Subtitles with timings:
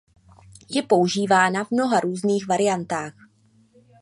[0.69, 3.13] Je používána v mnoha různých variantách.